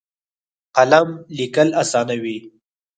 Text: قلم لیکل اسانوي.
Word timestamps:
قلم 0.75 1.09
لیکل 1.37 1.69
اسانوي. 1.81 2.37